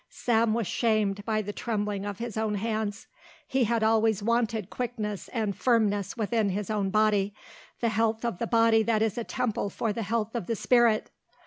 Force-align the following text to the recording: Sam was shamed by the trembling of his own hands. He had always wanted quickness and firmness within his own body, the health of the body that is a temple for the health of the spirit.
Sam 0.09 0.55
was 0.55 0.65
shamed 0.65 1.23
by 1.25 1.43
the 1.43 1.53
trembling 1.53 2.07
of 2.07 2.17
his 2.17 2.35
own 2.35 2.55
hands. 2.55 3.05
He 3.47 3.65
had 3.65 3.83
always 3.83 4.23
wanted 4.23 4.71
quickness 4.71 5.27
and 5.27 5.55
firmness 5.55 6.17
within 6.17 6.49
his 6.49 6.71
own 6.71 6.89
body, 6.89 7.35
the 7.81 7.89
health 7.89 8.25
of 8.25 8.39
the 8.39 8.47
body 8.47 8.81
that 8.81 9.03
is 9.03 9.15
a 9.19 9.23
temple 9.23 9.69
for 9.69 9.93
the 9.93 10.01
health 10.01 10.33
of 10.33 10.47
the 10.47 10.55
spirit. 10.55 11.11